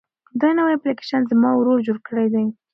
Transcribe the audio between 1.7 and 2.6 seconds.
جوړ کړی دی.